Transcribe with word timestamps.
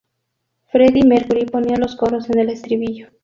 Freddie 0.71 1.05
Mercury 1.05 1.45
ponía 1.45 1.77
los 1.77 1.95
coros 1.95 2.27
en 2.31 2.39
el 2.39 2.49
estribillo. 2.49 3.11